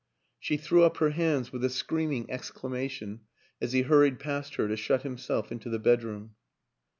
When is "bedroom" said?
5.77-6.33